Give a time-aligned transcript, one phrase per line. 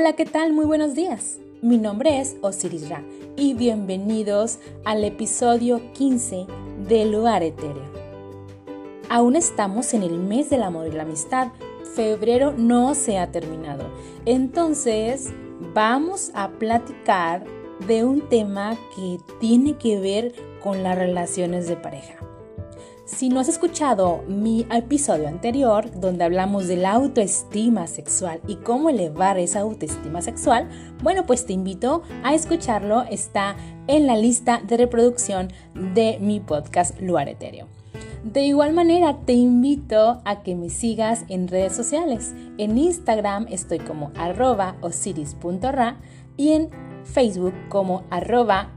[0.00, 0.52] Hola, ¿qué tal?
[0.52, 1.40] Muy buenos días.
[1.60, 3.02] Mi nombre es Osiris Ra
[3.36, 6.46] y bienvenidos al episodio 15
[6.88, 7.82] de Lugar Etéreo.
[9.08, 11.48] Aún estamos en el mes del amor y la amistad.
[11.96, 13.90] Febrero no se ha terminado.
[14.24, 15.32] Entonces,
[15.74, 17.44] vamos a platicar
[17.88, 22.27] de un tema que tiene que ver con las relaciones de pareja.
[23.08, 28.90] Si no has escuchado mi episodio anterior, donde hablamos de la autoestima sexual y cómo
[28.90, 30.68] elevar esa autoestima sexual,
[31.02, 33.04] bueno, pues te invito a escucharlo.
[33.04, 35.48] Está en la lista de reproducción
[35.94, 37.66] de mi podcast Luar Etéreo.
[38.24, 42.34] De igual manera, te invito a que me sigas en redes sociales.
[42.58, 45.96] En Instagram estoy como arroba osiris.ra
[46.36, 46.68] y en
[47.04, 48.70] Facebook como arroba.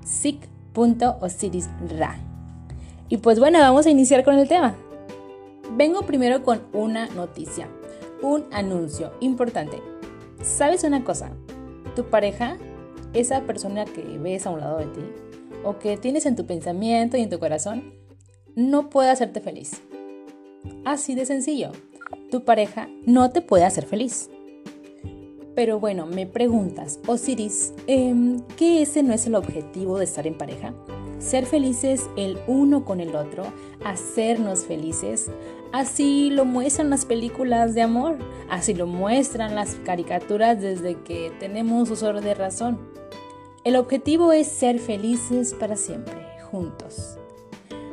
[3.12, 4.74] Y pues bueno, vamos a iniciar con el tema.
[5.76, 7.68] Vengo primero con una noticia,
[8.22, 9.82] un anuncio importante.
[10.42, 11.34] ¿Sabes una cosa?
[11.94, 12.58] Tu pareja,
[13.12, 15.02] esa persona que ves a un lado de ti
[15.66, 17.94] o que tienes en tu pensamiento y en tu corazón,
[18.56, 19.82] no puede hacerte feliz.
[20.86, 21.72] Así de sencillo.
[22.32, 24.30] Tu pareja no te puede hacer feliz.
[25.54, 30.38] Pero bueno, me preguntas, Osiris, eh, ¿qué ese no es el objetivo de estar en
[30.38, 30.74] pareja?
[31.22, 33.44] Ser felices el uno con el otro,
[33.86, 35.32] hacernos felices.
[35.72, 38.18] Así lo muestran las películas de amor,
[38.50, 42.80] así lo muestran las caricaturas desde que tenemos uso de razón.
[43.64, 46.16] El objetivo es ser felices para siempre,
[46.50, 47.18] juntos.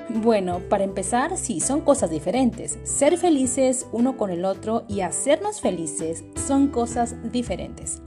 [0.09, 2.79] Bueno, para empezar, sí, son cosas diferentes.
[2.83, 8.01] Ser felices uno con el otro y hacernos felices son cosas diferentes.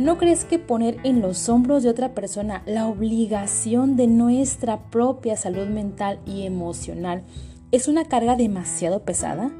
[0.00, 5.36] ¿No crees que poner en los hombros de otra persona la obligación de nuestra propia
[5.36, 7.22] salud mental y emocional
[7.70, 9.50] es una carga demasiado pesada?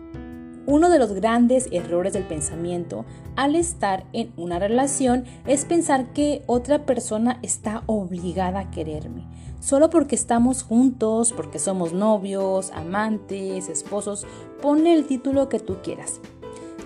[0.64, 3.04] Uno de los grandes errores del pensamiento
[3.36, 9.26] al estar en una relación es pensar que otra persona está obligada a quererme.
[9.60, 14.26] Solo porque estamos juntos, porque somos novios, amantes, esposos,
[14.62, 16.18] ponle el título que tú quieras.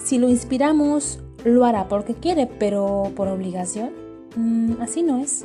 [0.04, 3.90] Si lo inspiramos lo hará porque quiere, pero por obligación.
[4.36, 5.44] Mm, así no es.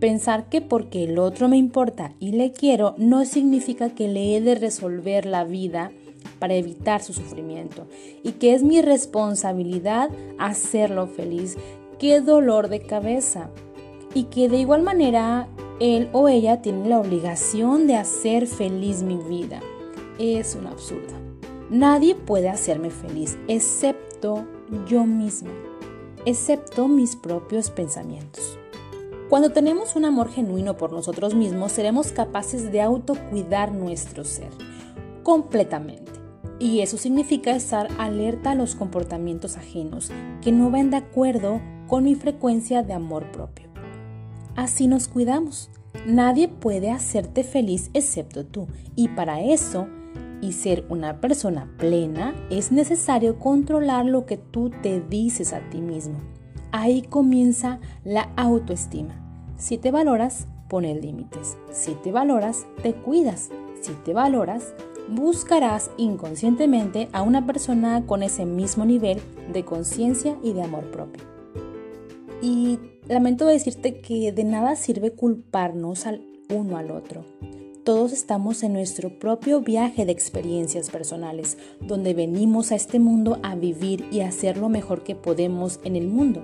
[0.00, 4.40] Pensar que porque el otro me importa y le quiero no significa que le he
[4.40, 5.92] de resolver la vida
[6.38, 7.86] para evitar su sufrimiento
[8.22, 11.56] y que es mi responsabilidad hacerlo feliz.
[11.98, 13.50] Qué dolor de cabeza.
[14.14, 15.48] Y que de igual manera
[15.80, 19.60] él o ella tiene la obligación de hacer feliz mi vida.
[20.18, 21.14] Es un absurdo.
[21.70, 24.44] Nadie puede hacerme feliz excepto
[24.86, 25.50] yo misma,
[26.24, 28.58] excepto mis propios pensamientos.
[29.28, 34.50] Cuando tenemos un amor genuino por nosotros mismos, seremos capaces de autocuidar nuestro ser
[35.22, 36.12] completamente.
[36.60, 42.04] Y eso significa estar alerta a los comportamientos ajenos que no van de acuerdo con
[42.04, 43.68] mi frecuencia de amor propio.
[44.54, 45.70] Así nos cuidamos.
[46.06, 48.68] Nadie puede hacerte feliz excepto tú.
[48.94, 49.88] Y para eso
[50.44, 55.80] y ser una persona plena, es necesario controlar lo que tú te dices a ti
[55.80, 56.18] mismo.
[56.70, 59.14] Ahí comienza la autoestima.
[59.56, 61.56] Si te valoras, pone límites.
[61.72, 63.48] Si te valoras, te cuidas.
[63.80, 64.74] Si te valoras,
[65.08, 71.22] buscarás inconscientemente a una persona con ese mismo nivel de conciencia y de amor propio.
[72.42, 72.78] Y
[73.08, 77.24] lamento decirte que de nada sirve culparnos al uno al otro.
[77.84, 83.56] Todos estamos en nuestro propio viaje de experiencias personales, donde venimos a este mundo a
[83.56, 86.42] vivir y hacer lo mejor que podemos en el mundo.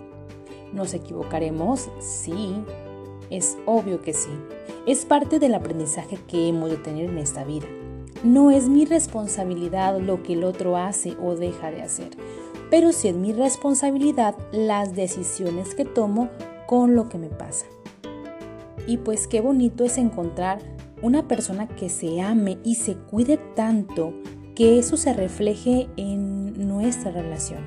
[0.74, 1.88] ¿Nos equivocaremos?
[1.98, 2.52] Sí,
[3.30, 4.28] es obvio que sí.
[4.86, 7.66] Es parte del aprendizaje que hemos de tener en esta vida.
[8.22, 12.10] No es mi responsabilidad lo que el otro hace o deja de hacer,
[12.70, 16.28] pero sí es mi responsabilidad las decisiones que tomo
[16.66, 17.64] con lo que me pasa.
[18.86, 20.58] Y pues qué bonito es encontrar
[21.02, 24.14] una persona que se ame y se cuide tanto
[24.54, 27.60] que eso se refleje en nuestra relación.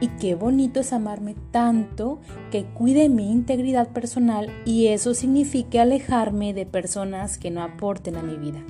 [0.00, 6.54] Y qué bonito es amarme tanto que cuide mi integridad personal y eso signifique alejarme
[6.54, 8.64] de personas que no aporten a mi vida.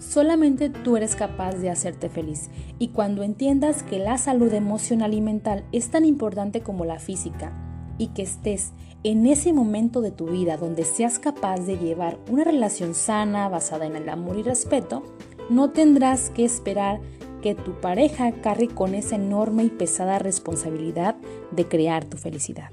[0.00, 5.20] Solamente tú eres capaz de hacerte feliz y cuando entiendas que la salud emocional y
[5.20, 7.52] mental es tan importante como la física
[7.98, 8.72] y que estés
[9.04, 13.86] en ese momento de tu vida donde seas capaz de llevar una relación sana basada
[13.86, 15.02] en el amor y respeto,
[15.50, 17.00] no tendrás que esperar
[17.42, 21.16] que tu pareja cargue con esa enorme y pesada responsabilidad
[21.50, 22.70] de crear tu felicidad.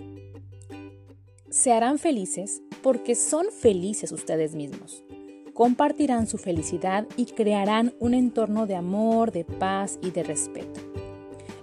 [1.50, 5.04] Se harán felices porque son felices ustedes mismos.
[5.56, 10.80] Compartirán su felicidad y crearán un entorno de amor, de paz y de respeto.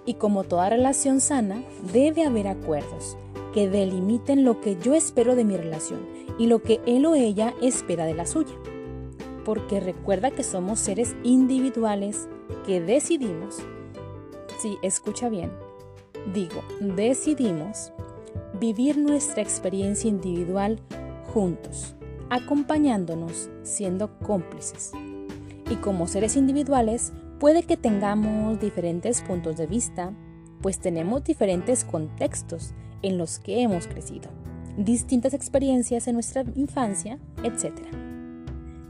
[0.05, 1.63] Y como toda relación sana,
[1.93, 3.17] debe haber acuerdos
[3.57, 6.05] que delimiten lo que yo espero de mi relación
[6.37, 8.53] y lo que él o ella espera de la suya.
[9.43, 12.29] Porque recuerda que somos seres individuales
[12.67, 13.57] que decidimos,
[14.59, 15.49] si escucha bien,
[16.35, 17.91] digo, decidimos
[18.59, 20.79] vivir nuestra experiencia individual
[21.33, 21.95] juntos,
[22.29, 24.91] acompañándonos, siendo cómplices.
[25.71, 30.13] Y como seres individuales, puede que tengamos diferentes puntos de vista,
[30.61, 34.29] pues tenemos diferentes contextos en los que hemos crecido,
[34.77, 37.73] distintas experiencias en nuestra infancia, etc.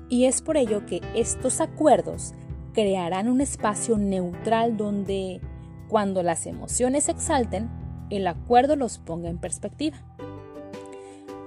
[0.09, 2.33] Y es por ello que estos acuerdos
[2.74, 5.42] crearán un espacio neutral donde,
[5.88, 7.69] cuando las emociones se exalten,
[8.09, 9.98] el acuerdo los ponga en perspectiva.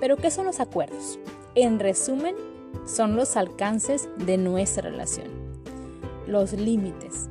[0.00, 1.18] Pero ¿qué son los acuerdos?
[1.54, 2.34] En resumen,
[2.86, 5.28] son los alcances de nuestra relación,
[6.26, 7.28] los límites,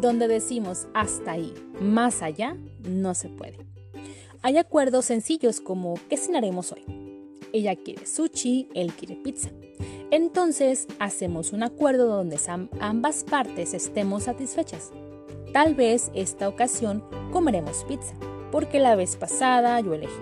[0.00, 2.56] donde decimos hasta ahí, más allá,
[2.88, 3.75] no se puede.
[4.46, 6.84] Hay acuerdos sencillos como ¿qué cenaremos hoy?
[7.52, 9.50] Ella quiere sushi, él quiere pizza.
[10.12, 12.38] Entonces hacemos un acuerdo donde
[12.78, 14.92] ambas partes estemos satisfechas.
[15.52, 17.02] Tal vez esta ocasión
[17.32, 18.14] comeremos pizza,
[18.52, 20.14] porque la vez pasada yo elegí.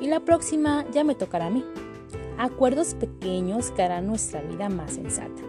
[0.00, 1.64] Y la próxima ya me tocará a mí.
[2.38, 5.40] Acuerdos pequeños que harán nuestra vida más sensata.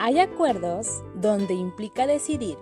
[0.00, 2.58] Hay acuerdos donde implica decidir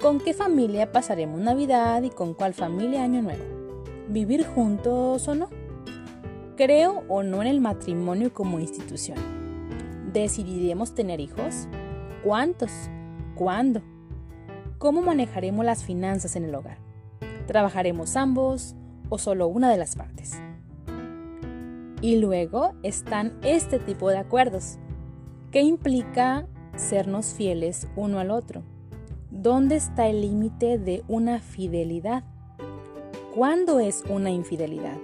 [0.00, 3.44] con qué familia pasaremos Navidad y con cuál familia Año Nuevo.
[4.08, 5.50] ¿Vivir juntos o no?
[6.56, 9.18] ¿Creo o no en el matrimonio como institución?
[10.10, 11.68] ¿Decidiremos tener hijos?
[12.24, 12.70] ¿Cuántos?
[13.34, 13.82] ¿Cuándo?
[14.78, 16.78] ¿Cómo manejaremos las finanzas en el hogar?
[17.46, 18.74] ¿Trabajaremos ambos
[19.10, 20.40] o solo una de las partes?
[22.00, 24.78] Y luego están este tipo de acuerdos,
[25.50, 28.62] que implica sernos fieles uno al otro
[29.30, 32.24] ¿Dónde está el límite de una fidelidad?
[33.32, 34.98] ¿Cuándo es una infidelidad?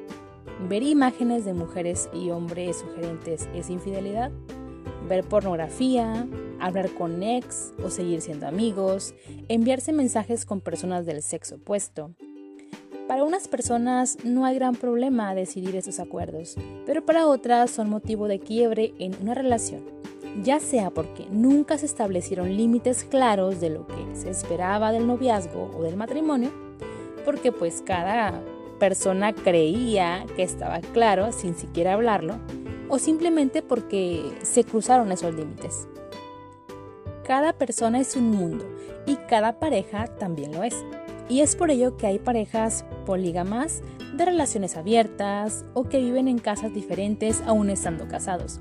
[0.68, 4.32] ¿Ver imágenes de mujeres y hombres sugerentes es infidelidad?
[5.08, 6.26] ¿Ver pornografía?
[6.58, 9.14] ¿Hablar con ex o seguir siendo amigos?
[9.48, 12.10] ¿Enviarse mensajes con personas del sexo opuesto?
[13.06, 18.26] Para unas personas no hay gran problema decidir esos acuerdos, pero para otras son motivo
[18.26, 19.84] de quiebre en una relación
[20.42, 25.70] ya sea porque nunca se establecieron límites claros de lo que se esperaba del noviazgo
[25.76, 26.50] o del matrimonio,
[27.24, 28.42] porque pues cada
[28.78, 32.38] persona creía que estaba claro sin siquiera hablarlo,
[32.88, 35.88] o simplemente porque se cruzaron esos límites.
[37.24, 38.64] Cada persona es un mundo
[39.06, 40.84] y cada pareja también lo es.
[41.28, 43.82] Y es por ello que hay parejas polígamas
[44.16, 48.60] de relaciones abiertas o que viven en casas diferentes aún estando casados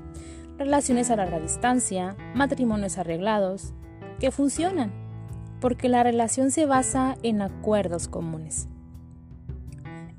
[0.58, 3.74] relaciones a larga distancia, matrimonios arreglados,
[4.18, 4.92] que funcionan,
[5.60, 8.68] porque la relación se basa en acuerdos comunes.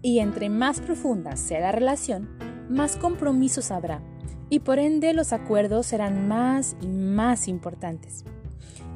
[0.01, 2.30] Y entre más profunda sea la relación,
[2.69, 4.01] más compromisos habrá,
[4.50, 8.24] y por ende los acuerdos serán más y más importantes.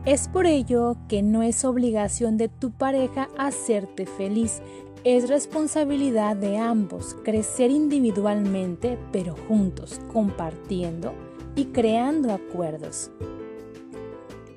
[0.06, 4.62] Es por ello que no es obligación de tu pareja hacerte feliz,
[5.04, 11.14] es responsabilidad de ambos crecer individualmente, pero juntos, compartiendo
[11.56, 13.12] y creando acuerdos.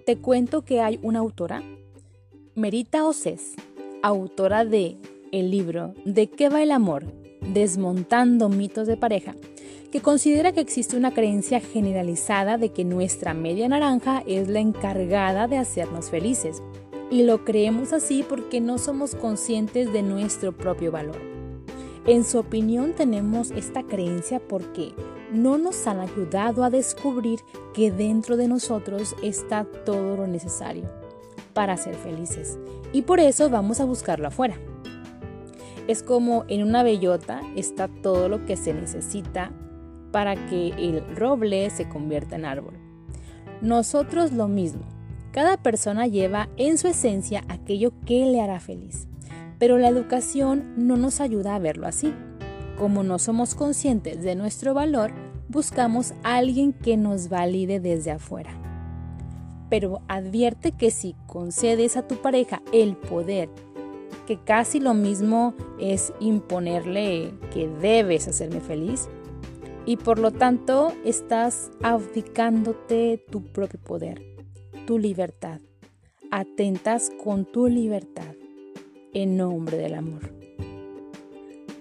[0.06, 1.62] Te cuento que hay una autora,
[2.54, 3.54] Merita Oses,
[4.02, 4.98] autora de
[5.32, 7.06] el libro ¿De qué va el amor?
[7.52, 9.34] Desmontando mitos de pareja,
[9.90, 15.48] que considera que existe una creencia generalizada de que nuestra media naranja es la encargada
[15.48, 16.62] de hacernos felices.
[17.10, 21.20] Y lo creemos así porque no somos conscientes de nuestro propio valor.
[22.06, 24.92] En su opinión tenemos esta creencia porque
[25.34, 27.40] no nos han ayudado a descubrir
[27.74, 30.88] que dentro de nosotros está todo lo necesario
[31.52, 32.58] para ser felices
[32.92, 34.56] y por eso vamos a buscarlo afuera.
[35.88, 39.52] Es como en una bellota está todo lo que se necesita
[40.12, 42.74] para que el roble se convierta en árbol.
[43.60, 44.82] Nosotros lo mismo.
[45.32, 49.08] Cada persona lleva en su esencia aquello que le hará feliz.
[49.58, 52.14] Pero la educación no nos ayuda a verlo así.
[52.78, 55.12] Como no somos conscientes de nuestro valor,
[55.48, 58.50] buscamos a alguien que nos valide desde afuera.
[59.70, 63.48] Pero advierte que si concedes a tu pareja el poder,
[64.26, 69.08] que casi lo mismo es imponerle que debes hacerme feliz,
[69.86, 74.22] y por lo tanto estás abdicándote tu propio poder,
[74.86, 75.60] tu libertad.
[76.30, 78.34] Atentas con tu libertad
[79.12, 80.43] en nombre del amor.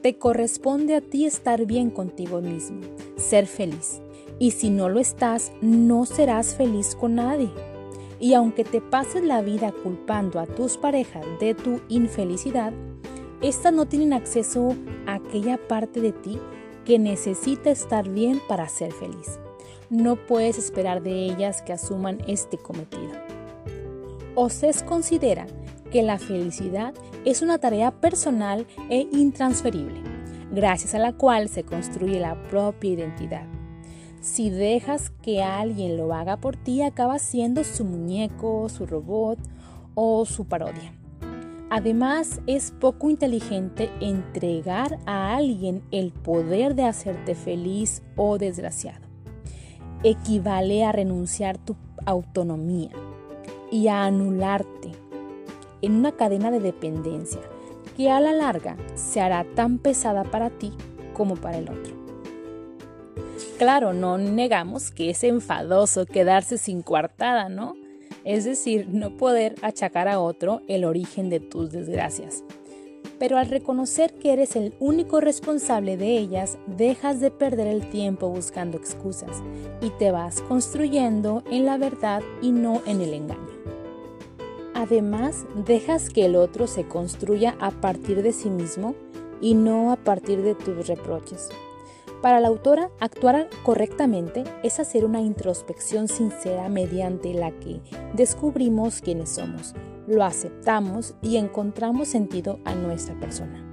[0.04, 2.82] Te corresponde a ti estar bien contigo mismo,
[3.16, 4.02] ser feliz.
[4.38, 7.50] Y si no lo estás, no serás feliz con nadie.
[8.20, 12.74] Y aunque te pases la vida culpando a tus parejas de tu infelicidad,
[13.42, 14.76] estas no tienen acceso
[15.08, 16.38] a aquella parte de ti
[16.84, 19.40] que necesita estar bien para ser feliz.
[19.90, 23.14] No puedes esperar de ellas que asuman este cometido.
[24.36, 25.48] OCES considera
[25.94, 30.02] que la felicidad es una tarea personal e intransferible,
[30.52, 33.46] gracias a la cual se construye la propia identidad.
[34.20, 39.38] Si dejas que alguien lo haga por ti, acaba siendo su muñeco, su robot
[39.94, 40.96] o su parodia.
[41.70, 49.06] Además, es poco inteligente entregar a alguien el poder de hacerte feliz o desgraciado.
[50.04, 52.90] Equivale a renunciar tu autonomía
[53.70, 54.93] y a anularte
[55.84, 57.42] en una cadena de dependencia
[57.96, 60.74] que a la larga se hará tan pesada para ti
[61.14, 61.94] como para el otro.
[63.60, 67.76] Claro, no negamos que es enfadoso quedarse sin coartada, ¿no?
[68.24, 72.44] es decir, no poder achacar a otro el origen de tus desgracias.
[73.20, 78.30] Pero al reconocer que eres el único responsable de ellas, dejas de perder el tiempo
[78.30, 79.42] buscando excusas
[79.82, 83.53] y te vas construyendo en la verdad y no en el engaño.
[84.84, 88.96] Además, dejas que el otro se construya a partir de sí mismo
[89.40, 91.48] y no a partir de tus reproches.
[92.22, 97.80] Para la autora, actuar correctamente es hacer una introspección sincera mediante la que
[98.14, 99.74] descubrimos quiénes somos,
[100.06, 103.64] lo aceptamos y encontramos sentido a nuestra persona.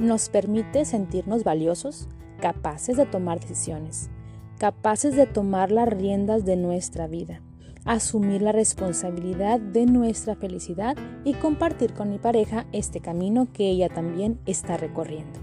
[0.00, 2.08] Nos permite sentirnos valiosos,
[2.40, 4.10] capaces de tomar decisiones,
[4.58, 7.40] capaces de tomar las riendas de nuestra vida,
[7.84, 13.88] asumir la responsabilidad de nuestra felicidad y compartir con mi pareja este camino que ella
[13.88, 15.40] también está recorriendo.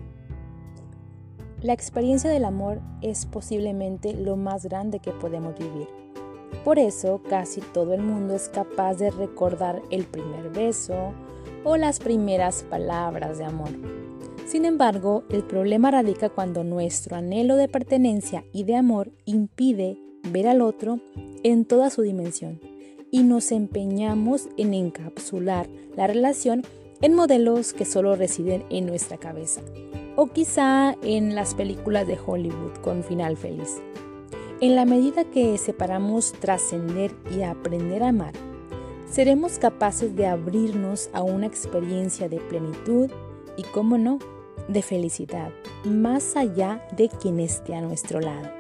[1.62, 5.88] La experiencia del amor es posiblemente lo más grande que podemos vivir.
[6.64, 11.14] Por eso casi todo el mundo es capaz de recordar el primer beso
[11.66, 13.70] o las primeras palabras de amor.
[14.46, 20.48] Sin embargo, el problema radica cuando nuestro anhelo de pertenencia y de amor impide ver
[20.48, 21.00] al otro
[21.44, 22.60] en toda su dimensión
[23.12, 26.64] y nos empeñamos en encapsular la relación
[27.02, 29.62] en modelos que solo residen en nuestra cabeza
[30.16, 33.82] o quizá en las películas de Hollywood con final feliz.
[34.60, 38.34] En la medida que separamos trascender y aprender a amar,
[39.10, 43.10] seremos capaces de abrirnos a una experiencia de plenitud
[43.56, 44.20] y, como no,
[44.68, 45.52] de felicidad,
[45.86, 48.59] más allá de quien esté a nuestro lado.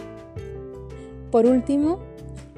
[1.31, 1.99] Por último,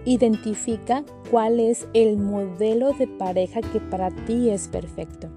[0.05, 5.29] identifica cuál es el modelo de pareja que para ti es perfecto.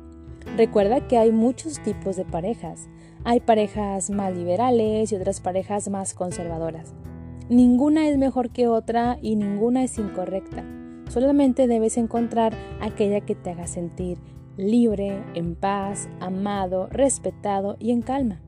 [0.57, 2.89] Recuerda que hay muchos tipos de parejas
[3.27, 6.93] hay parejas más liberales y otras parejas más conservadoras.
[7.49, 10.63] Ninguna es mejor que otra y ninguna es incorrecta.
[11.09, 14.19] Solamente debes encontrar aquella que te haga sentir
[14.59, 18.44] libre, en paz, amado, respetado y en calma.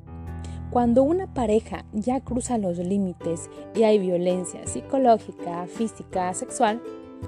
[0.71, 6.83] Cuando una pareja ya cruza los límites y hay violencia psicológica, física, sexual,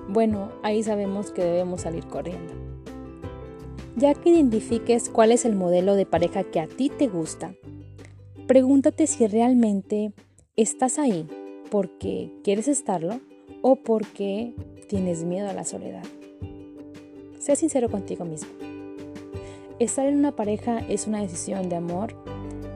[0.09, 2.53] bueno, ahí sabemos que debemos salir corriendo.
[3.97, 7.55] Ya que identifiques cuál es el modelo de pareja que a ti te gusta,
[8.47, 10.13] pregúntate si realmente
[10.57, 11.27] estás ahí
[11.71, 13.21] porque quieres estarlo
[13.63, 14.55] o porque
[14.89, 16.05] tienes miedo a la soledad.
[17.39, 18.51] Sé sincero contigo mismo.
[19.79, 22.15] Estar en una pareja es una decisión de amor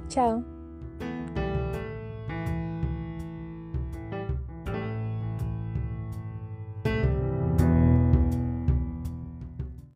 [0.08, 0.53] Chao.